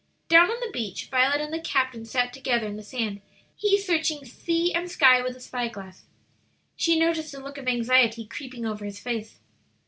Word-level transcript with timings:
Down 0.29 0.49
on 0.49 0.59
the 0.65 0.71
beach 0.71 1.09
Violet 1.11 1.41
and 1.41 1.53
the 1.53 1.59
captain 1.61 2.05
sat 2.05 2.33
together 2.33 2.65
in 2.65 2.75
the 2.75 2.81
sand, 2.81 3.21
he 3.55 3.77
searching 3.77 4.25
sea 4.25 4.73
and 4.73 4.89
sky 4.89 5.21
with 5.21 5.35
a 5.35 5.39
spyglass. 5.39 6.05
She 6.75 6.99
noticed 6.99 7.35
a 7.35 7.39
look 7.39 7.59
of 7.59 7.67
anxiety 7.67 8.25
creeping 8.25 8.65
over 8.65 8.83
his 8.83 8.99
face. 8.99 9.37